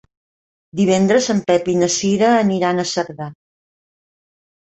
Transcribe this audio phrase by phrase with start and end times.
[0.79, 3.27] Divendres en Pep i na Cira aniran a Cerdà.